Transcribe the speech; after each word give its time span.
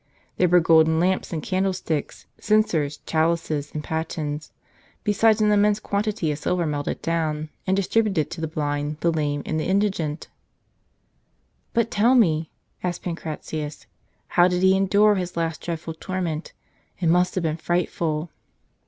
There 0.37 0.49
were 0.49 0.59
golden 0.59 0.99
lamps 0.99 1.31
and 1.31 1.43
candlesticks, 1.43 2.25
censors, 2.39 3.01
chalices, 3.05 3.71
and 3.71 3.83
patens, 3.83 4.47
t 4.47 4.53
besides 5.03 5.41
an 5.41 5.51
immense 5.51 5.79
quantity 5.79 6.31
of 6.31 6.39
silver 6.39 6.65
melted 6.65 7.03
down, 7.03 7.49
and 7.67 7.77
distributed 7.77 8.31
to 8.31 8.41
the 8.41 8.47
blind, 8.47 8.97
the 9.01 9.11
lame, 9.11 9.43
and 9.45 9.59
the 9.59 9.65
indigent." 9.67 10.27
"But 11.75 11.91
tell 11.91 12.15
me," 12.15 12.49
asked 12.83 13.03
Pancratius, 13.03 13.85
"how 14.29 14.47
did 14.47 14.63
he 14.63 14.75
endure 14.75 15.13
his 15.13 15.37
last 15.37 15.61
dreadful 15.61 15.93
torment? 15.93 16.53
It 16.99 17.05
must 17.07 17.35
have 17.35 17.43
been 17.43 17.57
frightful." 17.57 18.31